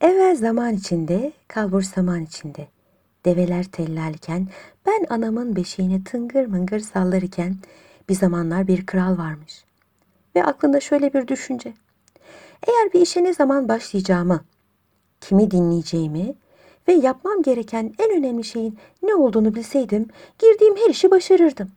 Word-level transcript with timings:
Evvel 0.00 0.36
zaman 0.36 0.74
içinde, 0.74 1.32
kalbur 1.48 1.82
saman 1.82 2.22
içinde. 2.22 2.68
Develer 3.24 3.64
tellalken, 3.64 4.48
ben 4.86 5.06
anamın 5.10 5.56
beşiğini 5.56 6.04
tıngır 6.04 6.46
mıngır 6.46 6.80
sallarken 6.80 7.56
bir 8.08 8.14
zamanlar 8.14 8.66
bir 8.66 8.86
kral 8.86 9.18
varmış. 9.18 9.64
Ve 10.36 10.44
aklında 10.44 10.80
şöyle 10.80 11.12
bir 11.12 11.28
düşünce. 11.28 11.74
Eğer 12.68 12.92
bir 12.92 13.00
işe 13.00 13.24
ne 13.24 13.34
zaman 13.34 13.68
başlayacağımı, 13.68 14.44
kimi 15.20 15.50
dinleyeceğimi 15.50 16.34
ve 16.88 16.92
yapmam 16.92 17.42
gereken 17.42 17.94
en 17.98 18.18
önemli 18.18 18.44
şeyin 18.44 18.78
ne 19.02 19.14
olduğunu 19.14 19.54
bilseydim, 19.54 20.08
girdiğim 20.38 20.76
her 20.76 20.90
işi 20.90 21.10
başarırdım. 21.10 21.70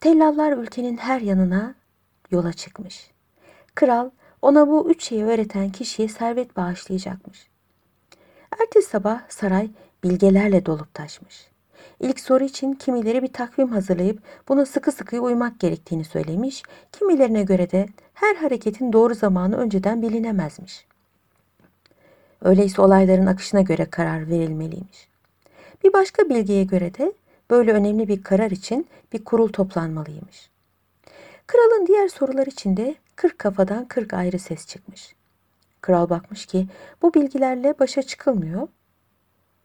Tellallar 0.00 0.52
ülkenin 0.52 0.96
her 0.96 1.20
yanına 1.20 1.74
yola 2.30 2.52
çıkmış. 2.52 3.10
Kral 3.74 4.10
ona 4.42 4.68
bu 4.68 4.90
üç 4.90 5.04
şeyi 5.04 5.24
öğreten 5.24 5.70
kişiye 5.70 6.08
servet 6.08 6.56
bağışlayacakmış. 6.56 7.46
Ertesi 8.60 8.88
sabah 8.88 9.20
saray 9.28 9.70
bilgelerle 10.04 10.66
dolup 10.66 10.94
taşmış. 10.94 11.50
İlk 12.00 12.20
soru 12.20 12.44
için 12.44 12.72
kimileri 12.72 13.22
bir 13.22 13.32
takvim 13.32 13.68
hazırlayıp 13.68 14.22
buna 14.48 14.66
sıkı 14.66 14.92
sıkı 14.92 15.20
uymak 15.20 15.60
gerektiğini 15.60 16.04
söylemiş, 16.04 16.62
kimilerine 16.92 17.42
göre 17.42 17.70
de 17.70 17.86
her 18.14 18.36
hareketin 18.36 18.92
doğru 18.92 19.14
zamanı 19.14 19.56
önceden 19.56 20.02
bilinemezmiş. 20.02 20.86
Öyleyse 22.42 22.82
olayların 22.82 23.26
akışına 23.26 23.60
göre 23.60 23.84
karar 23.84 24.28
verilmeliymiş. 24.28 25.08
Bir 25.84 25.92
başka 25.92 26.28
bilgiye 26.28 26.64
göre 26.64 26.94
de 26.94 27.12
böyle 27.50 27.72
önemli 27.72 28.08
bir 28.08 28.22
karar 28.22 28.50
için 28.50 28.86
bir 29.12 29.24
kurul 29.24 29.48
toplanmalıymış. 29.48 30.50
Kralın 31.50 31.86
diğer 31.86 32.08
sorular 32.08 32.46
içinde 32.46 32.94
kırk 33.16 33.38
kafadan 33.38 33.88
kırk 33.88 34.14
ayrı 34.14 34.38
ses 34.38 34.66
çıkmış. 34.66 35.14
Kral 35.80 36.10
bakmış 36.10 36.46
ki 36.46 36.66
bu 37.02 37.14
bilgilerle 37.14 37.78
başa 37.78 38.02
çıkılmıyor. 38.02 38.68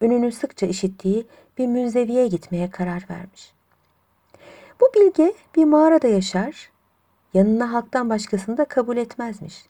Önünü 0.02 0.32
sıkça 0.32 0.66
işittiği 0.66 1.28
bir 1.58 1.68
münzeviye 1.68 2.28
gitmeye 2.28 2.70
karar 2.70 3.06
vermiş. 3.10 3.54
Bu 4.82 4.86
bilge 4.96 5.34
bir 5.56 5.66
mağarada 5.66 6.08
yaşar, 6.08 6.72
yanına 7.34 7.74
halktan 7.74 8.10
başkasını 8.10 8.58
da 8.58 8.66
kabul 8.66 8.98
etmezmiş. 8.98 9.66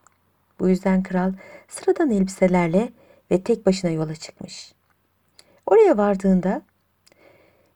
Bu 0.59 0.70
yüzden 0.70 1.04
kral 1.04 1.34
sıradan 1.67 2.11
elbiselerle 2.11 2.89
ve 3.32 3.44
tek 3.44 3.66
başına 3.66 3.92
yola 3.92 4.16
çıkmış. 4.16 4.73
Oraya 5.66 5.98
vardığında 5.98 6.61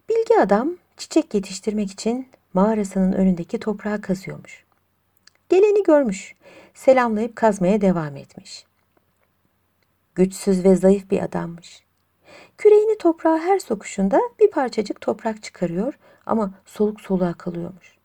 bilgi 0.10 0.40
adam 0.40 0.78
çiçek 0.98 1.34
yetiştirmek 1.34 1.92
için 1.92 2.28
mağarasının 2.54 3.14
önündeki 3.14 3.60
toprağı 3.60 4.02
kazıyormuş. 4.02 4.64
Geleni 5.50 5.84
görmüş, 5.84 6.36
selamlayıp 6.74 7.36
kazmaya 7.36 7.82
devam 7.82 8.18
etmiş. 8.18 8.66
Güçsüz 10.16 10.64
ve 10.64 10.76
zayıf 10.76 11.12
bir 11.12 11.24
adammış. 11.24 11.84
Küreğini 12.58 12.98
toprağa 12.98 13.38
her 13.38 13.60
sokuşunda 13.60 14.22
bir 14.40 14.52
parçacık 14.52 15.02
toprak 15.02 15.44
çıkarıyor 15.44 15.94
ama 16.26 16.52
soluk 16.66 17.02
soluğa 17.02 17.34
kalıyormuş. 17.34 17.98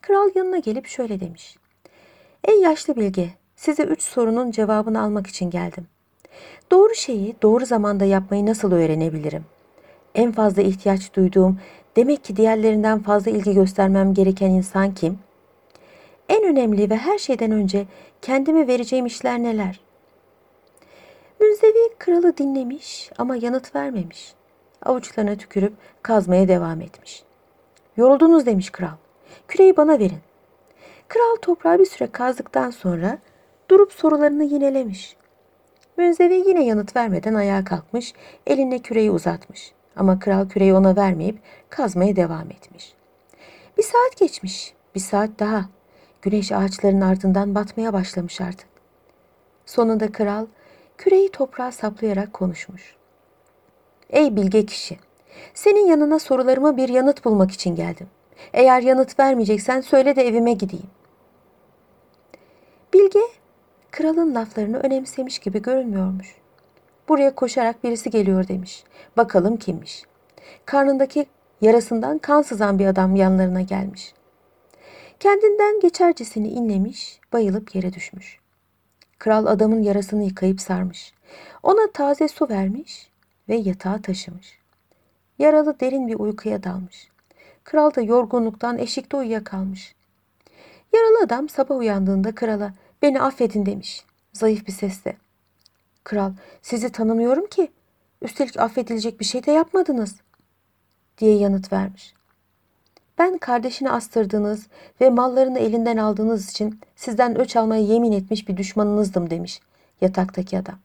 Kral 0.00 0.30
yanına 0.34 0.58
gelip 0.58 0.86
şöyle 0.86 1.20
demiş. 1.20 1.56
Ey 2.44 2.60
yaşlı 2.60 2.96
bilge, 2.96 3.30
size 3.56 3.82
üç 3.82 4.02
sorunun 4.02 4.50
cevabını 4.50 5.02
almak 5.02 5.26
için 5.26 5.50
geldim. 5.50 5.86
Doğru 6.70 6.94
şeyi 6.94 7.36
doğru 7.42 7.66
zamanda 7.66 8.04
yapmayı 8.04 8.46
nasıl 8.46 8.72
öğrenebilirim? 8.72 9.44
En 10.16 10.32
fazla 10.32 10.62
ihtiyaç 10.62 11.14
duyduğum, 11.14 11.60
demek 11.96 12.24
ki 12.24 12.36
diğerlerinden 12.36 13.02
fazla 13.02 13.30
ilgi 13.30 13.54
göstermem 13.54 14.14
gereken 14.14 14.50
insan 14.50 14.94
kim? 14.94 15.18
En 16.28 16.44
önemli 16.44 16.90
ve 16.90 16.96
her 16.96 17.18
şeyden 17.18 17.50
önce 17.50 17.86
kendime 18.22 18.66
vereceğim 18.66 19.06
işler 19.06 19.42
neler? 19.42 19.80
Münzevi 21.40 21.94
kralı 21.98 22.36
dinlemiş 22.36 23.10
ama 23.18 23.36
yanıt 23.36 23.74
vermemiş. 23.74 24.34
Avuçlarına 24.82 25.36
tükürüp 25.36 25.72
kazmaya 26.02 26.48
devam 26.48 26.80
etmiş. 26.80 27.22
Yoruldunuz 27.96 28.46
demiş 28.46 28.70
kral. 28.70 28.96
Küreği 29.48 29.76
bana 29.76 29.98
verin. 29.98 30.20
Kral 31.08 31.36
toprağı 31.42 31.78
bir 31.78 31.86
süre 31.86 32.10
kazdıktan 32.12 32.70
sonra 32.70 33.18
durup 33.70 33.92
sorularını 33.92 34.44
yinelemiş. 34.44 35.16
Münzevi 35.96 36.48
yine 36.48 36.64
yanıt 36.64 36.96
vermeden 36.96 37.34
ayağa 37.34 37.64
kalkmış, 37.64 38.12
eline 38.46 38.78
küreği 38.78 39.10
uzatmış. 39.10 39.75
Ama 39.96 40.18
kral 40.18 40.48
küreği 40.48 40.74
ona 40.74 40.96
vermeyip 40.96 41.38
kazmaya 41.70 42.16
devam 42.16 42.50
etmiş. 42.50 42.94
Bir 43.78 43.82
saat 43.82 44.16
geçmiş, 44.16 44.74
bir 44.94 45.00
saat 45.00 45.30
daha. 45.38 45.68
Güneş 46.22 46.52
ağaçların 46.52 47.00
ardından 47.00 47.54
batmaya 47.54 47.92
başlamış 47.92 48.40
artık. 48.40 48.68
Sonunda 49.66 50.12
kral 50.12 50.46
küreği 50.98 51.30
toprağa 51.30 51.72
saplayarak 51.72 52.32
konuşmuş. 52.32 52.96
Ey 54.10 54.36
bilge 54.36 54.66
kişi, 54.66 54.98
senin 55.54 55.86
yanına 55.86 56.18
sorularıma 56.18 56.76
bir 56.76 56.88
yanıt 56.88 57.24
bulmak 57.24 57.50
için 57.50 57.74
geldim. 57.74 58.06
Eğer 58.52 58.82
yanıt 58.82 59.18
vermeyeceksen 59.18 59.80
söyle 59.80 60.16
de 60.16 60.26
evime 60.26 60.52
gideyim. 60.52 60.90
Bilge, 62.94 63.20
kralın 63.90 64.34
laflarını 64.34 64.78
önemsemiş 64.78 65.38
gibi 65.38 65.62
görünmüyormuş. 65.62 66.34
Buraya 67.08 67.34
koşarak 67.34 67.84
birisi 67.84 68.10
geliyor 68.10 68.48
demiş. 68.48 68.84
Bakalım 69.16 69.56
kimmiş. 69.56 70.02
Karnındaki 70.64 71.26
yarasından 71.60 72.18
kan 72.18 72.42
sızan 72.42 72.78
bir 72.78 72.86
adam 72.86 73.16
yanlarına 73.16 73.60
gelmiş. 73.60 74.14
Kendinden 75.20 75.80
geçercesini 75.80 76.48
inlemiş, 76.48 77.20
bayılıp 77.32 77.74
yere 77.74 77.92
düşmüş. 77.92 78.38
Kral 79.18 79.46
adamın 79.46 79.82
yarasını 79.82 80.22
yıkayıp 80.22 80.60
sarmış. 80.60 81.12
Ona 81.62 81.90
taze 81.92 82.28
su 82.28 82.48
vermiş 82.48 83.10
ve 83.48 83.56
yatağa 83.56 84.02
taşımış. 84.02 84.58
Yaralı 85.38 85.80
derin 85.80 86.08
bir 86.08 86.14
uykuya 86.14 86.62
dalmış. 86.62 87.08
Kral 87.64 87.94
da 87.94 88.00
yorgunluktan 88.00 88.78
eşikte 88.78 89.16
uyuyakalmış. 89.16 89.94
Yaralı 90.92 91.24
adam 91.24 91.48
sabah 91.48 91.76
uyandığında 91.76 92.34
krala 92.34 92.74
beni 93.02 93.20
affedin 93.20 93.66
demiş. 93.66 94.04
Zayıf 94.32 94.66
bir 94.66 94.72
sesle. 94.72 95.16
Kral 96.06 96.32
sizi 96.62 96.92
tanımıyorum 96.92 97.46
ki. 97.46 97.70
Üstelik 98.22 98.60
affedilecek 98.60 99.20
bir 99.20 99.24
şey 99.24 99.46
de 99.46 99.52
yapmadınız. 99.52 100.16
Diye 101.18 101.36
yanıt 101.36 101.72
vermiş. 101.72 102.14
Ben 103.18 103.38
kardeşini 103.38 103.90
astırdığınız 103.90 104.66
ve 105.00 105.10
mallarını 105.10 105.58
elinden 105.58 105.96
aldığınız 105.96 106.50
için 106.50 106.80
sizden 106.96 107.38
öç 107.38 107.56
almaya 107.56 107.82
yemin 107.82 108.12
etmiş 108.12 108.48
bir 108.48 108.56
düşmanınızdım 108.56 109.30
demiş 109.30 109.60
yataktaki 110.00 110.58
adam. 110.58 110.78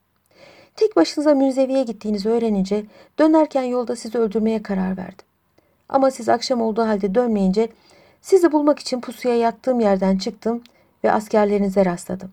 Tek 0.75 0.95
başınıza 0.95 1.33
münzeviye 1.33 1.83
gittiğinizi 1.83 2.29
öğrenince 2.29 2.85
dönerken 3.19 3.63
yolda 3.63 3.95
sizi 3.95 4.17
öldürmeye 4.17 4.63
karar 4.63 4.97
verdim. 4.97 5.25
Ama 5.89 6.11
siz 6.11 6.29
akşam 6.29 6.61
olduğu 6.61 6.81
halde 6.81 7.15
dönmeyince 7.15 7.69
sizi 8.21 8.51
bulmak 8.51 8.79
için 8.79 9.01
pusuya 9.01 9.35
yattığım 9.35 9.79
yerden 9.79 10.17
çıktım 10.17 10.63
ve 11.03 11.11
askerlerinize 11.11 11.85
rastladım. 11.85 12.31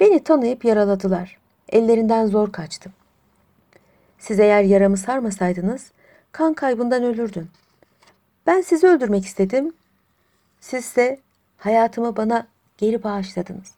Beni 0.00 0.24
tanıyıp 0.24 0.64
yaraladılar. 0.64 1.41
Ellerinden 1.72 2.26
zor 2.26 2.52
kaçtım. 2.52 2.92
Siz 4.18 4.40
eğer 4.40 4.62
yaramı 4.62 4.96
sarmasaydınız 4.96 5.92
kan 6.32 6.54
kaybından 6.54 7.02
ölürdüm. 7.02 7.50
Ben 8.46 8.60
sizi 8.60 8.86
öldürmek 8.86 9.24
istedim. 9.24 9.72
Siz 10.60 10.84
ise 10.84 11.18
hayatımı 11.56 12.16
bana 12.16 12.46
geri 12.78 13.02
bağışladınız. 13.02 13.74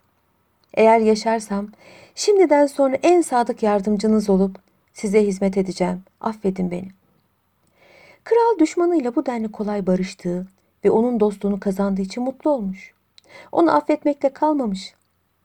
Eğer 0.74 0.98
yaşarsam 0.98 1.68
şimdiden 2.14 2.66
sonra 2.66 2.96
en 3.02 3.20
sadık 3.20 3.62
yardımcınız 3.62 4.30
olup 4.30 4.58
size 4.92 5.26
hizmet 5.26 5.56
edeceğim. 5.56 6.02
Affedin 6.20 6.70
beni. 6.70 6.88
Kral 8.24 8.58
düşmanıyla 8.58 9.16
bu 9.16 9.26
denli 9.26 9.52
kolay 9.52 9.86
barıştığı 9.86 10.46
ve 10.84 10.90
onun 10.90 11.20
dostluğunu 11.20 11.60
kazandığı 11.60 12.02
için 12.02 12.22
mutlu 12.22 12.50
olmuş. 12.50 12.94
Onu 13.52 13.76
affetmekle 13.76 14.32
kalmamış. 14.32 14.94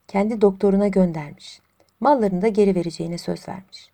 Kendi 0.07 0.41
doktoruna 0.41 0.87
göndermiş. 0.87 1.61
Mallarını 1.99 2.41
da 2.41 2.47
geri 2.47 2.75
vereceğine 2.75 3.17
söz 3.17 3.47
vermiş. 3.47 3.89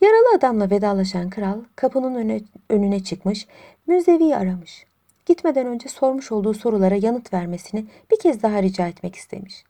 Yaralı 0.00 0.36
adamla 0.36 0.70
vedalaşan 0.70 1.30
kral 1.30 1.60
kapının 1.76 2.14
önüne, 2.14 2.40
önüne 2.70 3.04
çıkmış, 3.04 3.46
Münzevi'yi 3.86 4.36
aramış. 4.36 4.86
Gitmeden 5.26 5.66
önce 5.66 5.88
sormuş 5.88 6.32
olduğu 6.32 6.54
sorulara 6.54 6.94
yanıt 6.94 7.32
vermesini 7.32 7.86
bir 8.10 8.18
kez 8.18 8.42
daha 8.42 8.62
rica 8.62 8.86
etmek 8.88 9.16
istemiş. 9.16 9.64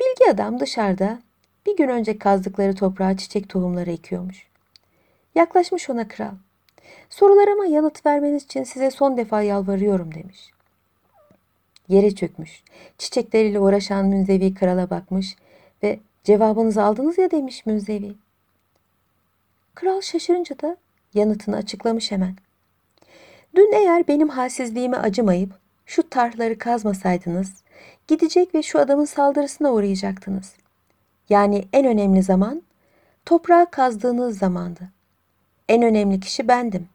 Bilgi 0.00 0.30
adam 0.30 0.60
dışarıda 0.60 1.18
bir 1.66 1.76
gün 1.76 1.88
önce 1.88 2.18
kazdıkları 2.18 2.74
toprağa 2.74 3.16
çiçek 3.16 3.48
tohumları 3.48 3.90
ekiyormuş. 3.90 4.46
Yaklaşmış 5.34 5.90
ona 5.90 6.08
kral. 6.08 6.34
Sorularıma 7.10 7.66
yanıt 7.66 8.06
vermeniz 8.06 8.44
için 8.44 8.64
size 8.64 8.90
son 8.90 9.16
defa 9.16 9.42
yalvarıyorum 9.42 10.14
demiş. 10.14 10.50
Yere 11.88 12.14
çökmüş. 12.14 12.62
Çiçekleriyle 12.98 13.60
uğraşan 13.60 14.06
Münzevi 14.06 14.54
krala 14.54 14.90
bakmış 14.90 15.36
ve 15.84 16.00
cevabınızı 16.24 16.82
aldınız 16.82 17.18
ya 17.18 17.30
demiş 17.30 17.66
Münzevi. 17.66 18.14
Kral 19.74 20.00
şaşırınca 20.00 20.58
da 20.58 20.76
yanıtını 21.14 21.56
açıklamış 21.56 22.12
hemen. 22.12 22.36
Dün 23.54 23.72
eğer 23.72 24.08
benim 24.08 24.28
halsizliğime 24.28 24.96
acımayıp 24.96 25.50
şu 25.86 26.10
tarhları 26.10 26.58
kazmasaydınız, 26.58 27.62
gidecek 28.08 28.54
ve 28.54 28.62
şu 28.62 28.78
adamın 28.78 29.04
saldırısına 29.04 29.72
uğrayacaktınız. 29.72 30.52
Yani 31.28 31.68
en 31.72 31.86
önemli 31.86 32.22
zaman 32.22 32.62
toprağa 33.26 33.64
kazdığınız 33.70 34.38
zamandı. 34.38 34.80
En 35.68 35.82
önemli 35.82 36.20
kişi 36.20 36.48
bendim 36.48 36.88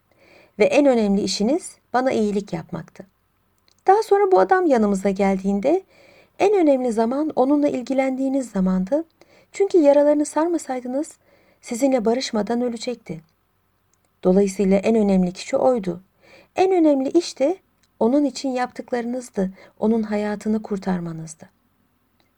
ve 0.60 0.66
en 0.66 0.86
önemli 0.86 1.22
işiniz 1.22 1.76
bana 1.94 2.12
iyilik 2.12 2.54
yapmaktı. 2.54 3.06
Daha 3.88 4.04
sonra 4.04 4.32
bu 4.32 4.40
adam 4.40 4.66
yanımıza 4.66 5.10
geldiğinde 5.10 5.84
en 6.40 6.54
önemli 6.54 6.92
zaman 6.92 7.32
onunla 7.36 7.68
ilgilendiğiniz 7.68 8.52
zamandı. 8.52 9.04
Çünkü 9.52 9.78
yaralarını 9.78 10.26
sarmasaydınız 10.26 11.18
sizinle 11.62 12.06
barışmadan 12.06 12.62
ölecekti. 12.62 13.22
Dolayısıyla 14.24 14.78
en 14.78 14.96
önemli 14.96 15.32
kişi 15.32 15.58
oydu. 15.58 16.02
En 16.56 16.72
önemli 16.72 17.10
iş 17.10 17.40
de 17.40 17.58
onun 18.00 18.26
için 18.26 18.50
yaptıklarınızdı, 18.50 19.52
onun 19.80 20.04
hayatını 20.04 20.62
kurtarmanızdı. 20.62 21.50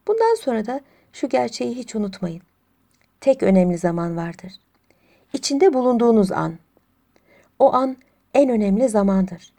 Bundan 0.07 0.36
sonra 0.36 0.65
da 0.65 0.81
şu 1.13 1.30
gerçeği 1.30 1.75
hiç 1.75 1.95
unutmayın. 1.95 2.42
Tek 3.21 3.44
önemli 3.44 3.77
zaman 3.77 4.18
vardır. 4.18 4.53
İçinde 5.33 5.74
bulunduğunuz 5.74 6.31
an. 6.31 6.57
O 7.59 7.74
an 7.74 7.98
en 8.33 8.50
önemli 8.50 8.89
zamandır. 8.89 9.53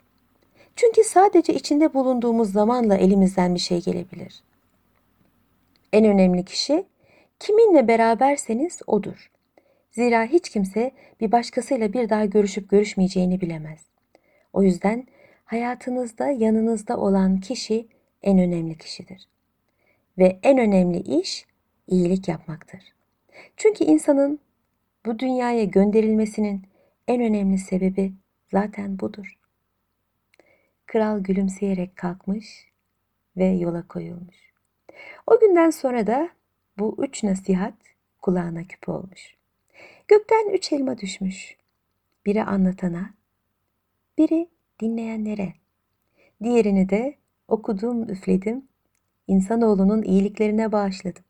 Çünkü 0.75 1.03
sadece 1.03 1.53
içinde 1.53 1.93
bulunduğumuz 1.93 2.51
zamanla 2.51 2.97
elimizden 2.97 3.55
bir 3.55 3.59
şey 3.59 3.81
gelebilir. 3.81 4.43
En 5.93 6.05
önemli 6.05 6.45
kişi 6.45 6.85
kiminle 7.39 7.87
beraberseniz 7.87 8.81
odur. 8.87 9.31
Zira 9.91 10.25
hiç 10.25 10.49
kimse 10.49 10.91
bir 11.21 11.31
başkasıyla 11.31 11.93
bir 11.93 12.09
daha 12.09 12.25
görüşüp 12.25 12.69
görüşmeyeceğini 12.69 13.41
bilemez. 13.41 13.81
O 14.53 14.63
yüzden 14.63 15.07
hayatınızda 15.45 16.27
yanınızda 16.27 16.97
olan 16.97 17.39
kişi 17.39 17.87
en 18.23 18.39
önemli 18.39 18.77
kişidir. 18.77 19.27
Ve 20.17 20.39
en 20.43 20.57
önemli 20.57 20.99
iş 20.99 21.45
iyilik 21.87 22.27
yapmaktır. 22.27 22.81
Çünkü 23.57 23.83
insanın 23.83 24.39
bu 25.05 25.19
dünyaya 25.19 25.63
gönderilmesinin 25.63 26.61
en 27.07 27.21
önemli 27.21 27.57
sebebi 27.57 28.13
zaten 28.51 28.99
budur. 28.99 29.37
Kral 30.85 31.19
gülümseyerek 31.19 31.95
kalkmış 31.95 32.67
ve 33.37 33.45
yola 33.45 33.87
koyulmuş. 33.87 34.53
O 35.27 35.39
günden 35.39 35.69
sonra 35.69 36.07
da 36.07 36.29
bu 36.79 36.95
üç 36.99 37.23
nasihat 37.23 37.73
kulağına 38.21 38.63
küpe 38.63 38.91
olmuş. 38.91 39.35
Gökten 40.07 40.49
üç 40.49 40.73
elma 40.73 40.97
düşmüş. 40.97 41.57
Biri 42.25 42.43
anlatana, 42.43 43.13
biri 44.17 44.49
dinleyenlere. 44.79 45.53
Diğerini 46.43 46.89
de 46.89 47.15
okudum, 47.47 48.09
üfledim, 48.09 48.67
insanoğlunun 49.27 50.03
iyiliklerine 50.03 50.71
bağışladım. 50.71 51.23